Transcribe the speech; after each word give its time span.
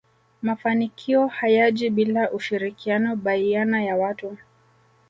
mafanikio 0.41 1.27
hayaji 1.27 1.89
bila 1.89 2.31
ushirikiano 2.31 3.15
baiana 3.15 3.83
ya 3.83 3.95
watu 3.97 4.37